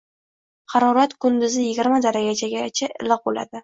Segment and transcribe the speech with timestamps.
[0.75, 3.59] Harorat kunduziyigirmadarajagacha iliq bo‘ladi